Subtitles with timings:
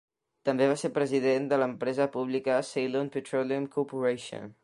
[0.49, 4.53] També va ser president de l'empresa pública Ceylon Petroleum Corporation.